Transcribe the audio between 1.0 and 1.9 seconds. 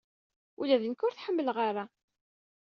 ur t-ḥemmleɣ ara.